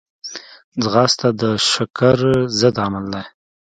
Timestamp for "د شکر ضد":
1.41-2.75